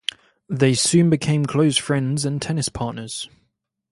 [0.49, 3.29] They soon became close friends and tennis partners.